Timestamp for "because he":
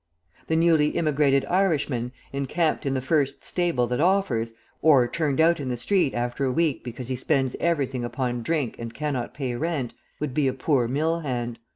6.83-7.15